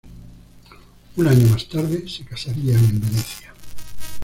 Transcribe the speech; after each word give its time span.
Un 1.17 1.27
año 1.27 1.45
más 1.51 1.69
tarde 1.69 2.09
se 2.09 2.25
casarían 2.25 2.83
en 2.85 3.01
Venecia. 3.01 3.53